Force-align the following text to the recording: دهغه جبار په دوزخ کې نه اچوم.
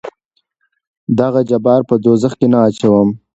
دهغه 1.17 1.41
جبار 1.49 1.81
په 1.89 1.95
دوزخ 2.03 2.33
کې 2.39 2.47
نه 2.53 2.59
اچوم. 2.67 3.09